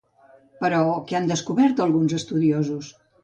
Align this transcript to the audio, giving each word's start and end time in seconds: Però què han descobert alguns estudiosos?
Però 0.63 0.79
què 1.11 1.17
han 1.19 1.29
descobert 1.33 1.83
alguns 1.87 2.17
estudiosos? 2.23 2.93